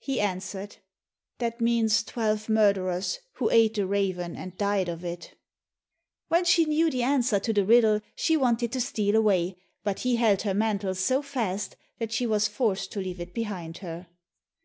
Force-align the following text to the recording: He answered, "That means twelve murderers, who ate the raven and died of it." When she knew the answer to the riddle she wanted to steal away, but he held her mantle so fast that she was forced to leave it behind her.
He 0.00 0.18
answered, 0.20 0.78
"That 1.38 1.60
means 1.60 2.02
twelve 2.02 2.48
murderers, 2.48 3.20
who 3.34 3.50
ate 3.50 3.74
the 3.74 3.86
raven 3.86 4.34
and 4.34 4.58
died 4.58 4.88
of 4.88 5.04
it." 5.04 5.36
When 6.26 6.44
she 6.44 6.64
knew 6.64 6.90
the 6.90 7.04
answer 7.04 7.38
to 7.38 7.52
the 7.52 7.64
riddle 7.64 8.00
she 8.16 8.36
wanted 8.36 8.72
to 8.72 8.80
steal 8.80 9.14
away, 9.14 9.58
but 9.84 10.00
he 10.00 10.16
held 10.16 10.42
her 10.42 10.54
mantle 10.54 10.96
so 10.96 11.22
fast 11.22 11.76
that 12.00 12.10
she 12.12 12.26
was 12.26 12.48
forced 12.48 12.90
to 12.94 13.00
leave 13.00 13.20
it 13.20 13.32
behind 13.32 13.78
her. 13.78 14.08